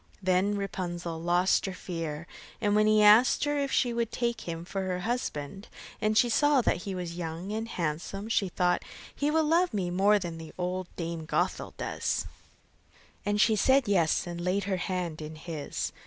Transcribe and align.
Then 0.23 0.57
Rapunzel 0.57 1.21
lost 1.21 1.67
her 1.67 1.75
fear, 1.75 2.25
and 2.59 2.75
when 2.75 2.87
he 2.87 3.03
asked 3.03 3.43
her 3.43 3.59
if 3.59 3.71
she 3.71 3.93
would 3.93 4.11
take 4.11 4.49
him 4.49 4.65
for 4.65 4.81
her 4.81 5.01
husband, 5.01 5.67
and 6.01 6.17
she 6.17 6.27
saw 6.27 6.59
that 6.63 6.77
he 6.77 6.95
was 6.95 7.17
young 7.17 7.51
and 7.51 7.67
handsome, 7.67 8.27
she 8.27 8.49
thought: 8.49 8.81
'He 9.13 9.29
will 9.29 9.43
love 9.43 9.75
me 9.75 9.91
more 9.91 10.17
than 10.17 10.51
old 10.57 10.87
Dame 10.95 11.25
Gothel 11.27 11.75
does'; 11.77 12.25
and 13.27 13.39
she 13.39 13.55
said 13.55 13.87
yes, 13.87 14.25
and 14.25 14.41
laid 14.41 14.63
her 14.63 14.77
hand 14.77 15.21
in 15.21 15.35
his. 15.35 15.91